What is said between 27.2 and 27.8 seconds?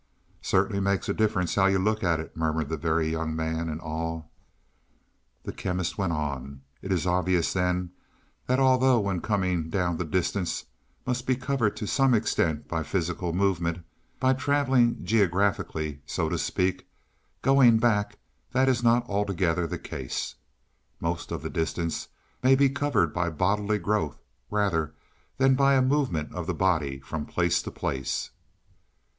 place to